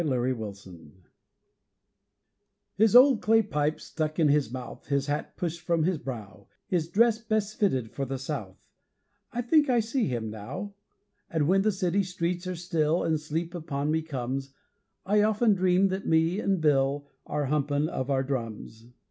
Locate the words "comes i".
14.01-15.21